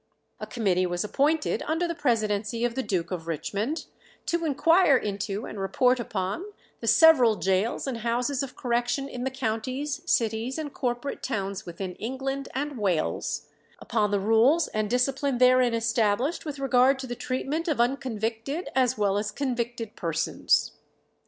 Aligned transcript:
A 0.39 0.47
committee 0.47 0.87
was 0.87 1.03
appointed, 1.03 1.61
under 1.67 1.87
the 1.87 1.93
presidency 1.93 2.65
of 2.65 2.73
the 2.73 2.81
Duke 2.81 3.11
of 3.11 3.27
Richmond, 3.27 3.85
"to 4.25 4.43
inquire 4.45 4.97
into 4.97 5.45
and 5.45 5.59
report 5.59 5.99
upon 5.99 6.43
the 6.79 6.87
several 6.87 7.35
gaols 7.35 7.85
and 7.85 7.97
houses 7.99 8.41
of 8.41 8.55
correction 8.55 9.07
in 9.07 9.25
the 9.25 9.29
counties, 9.29 10.01
cities, 10.11 10.57
and 10.57 10.73
corporate 10.73 11.21
towns 11.21 11.67
within 11.67 11.93
England 11.97 12.49
and 12.55 12.79
Wales; 12.79 13.45
upon 13.77 14.09
the 14.09 14.19
rules 14.19 14.67
and 14.69 14.89
discipline 14.89 15.37
therein 15.37 15.75
established 15.75 16.45
with 16.45 16.57
regard 16.57 16.97
to 16.97 17.05
the 17.05 17.13
treatment 17.13 17.67
of 17.67 17.79
unconvicted 17.79 18.69
as 18.73 18.97
well 18.97 19.19
as 19.19 19.29
convicted 19.29 19.95
persons." 19.95 20.71